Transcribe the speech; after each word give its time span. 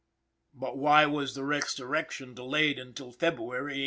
But 0.55 0.79
why 0.79 1.05
was 1.05 1.35
the 1.35 1.43
resurrection 1.45 2.33
delayed 2.33 2.79
until 2.79 3.11
February, 3.11 3.77
1873? 3.77 3.79